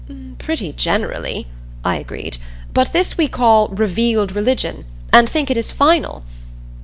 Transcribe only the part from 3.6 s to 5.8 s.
'revealed religion,' and think it is